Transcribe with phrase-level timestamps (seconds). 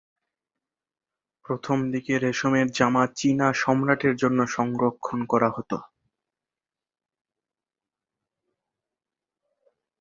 [1.45, 5.77] প্রথম দিকে রেশমের জামা চীনা সম্রাটের জন্য সংরক্ষণ করা হতো।